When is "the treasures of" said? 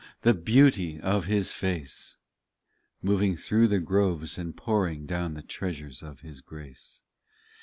5.35-6.21